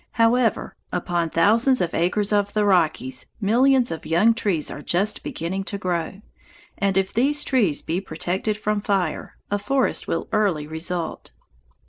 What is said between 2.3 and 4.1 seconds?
of the Rockies millions of